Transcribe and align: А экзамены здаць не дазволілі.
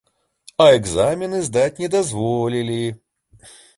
А 0.63 0.65
экзамены 0.77 1.41
здаць 1.49 1.81
не 1.83 1.91
дазволілі. 1.97 2.79